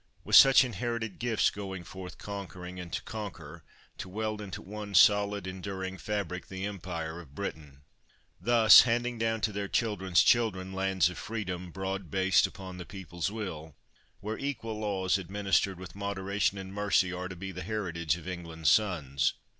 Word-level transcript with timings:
With 0.23 0.35
such 0.35 0.63
inherited 0.63 1.19
gifts, 1.19 1.51
going 1.51 1.83
forth 1.83 2.17
conquering, 2.17 2.79
and 2.79 2.91
to 2.91 3.03
conquer, 3.03 3.63
to 3.99 4.09
weld 4.09 4.41
into 4.41 4.59
one 4.59 4.95
solid, 4.95 5.45
enduring 5.45 5.99
fabric, 5.99 6.47
the 6.47 6.65
Empire 6.65 7.19
of 7.21 7.35
Britain. 7.35 7.83
Thus, 8.39 8.81
handing 8.81 9.19
down 9.19 9.41
to 9.41 9.51
their 9.51 9.67
children's 9.67 10.23
children 10.23 10.73
lands 10.73 11.07
of 11.11 11.19
freedom 11.19 11.69
"broad 11.69 12.09
based 12.09 12.47
upon 12.47 12.77
the 12.77 12.83
people's 12.83 13.31
will," 13.31 13.75
where 14.21 14.39
equal 14.39 14.79
laws 14.79 15.19
administered 15.19 15.77
with 15.77 15.93
moderation 15.93 16.57
and 16.57 16.73
mercy 16.73 17.13
are 17.13 17.27
to 17.27 17.35
be 17.35 17.51
the 17.51 17.61
heritage 17.61 18.17
of 18.17 18.27
England's 18.27 18.71
sons. 18.71 19.35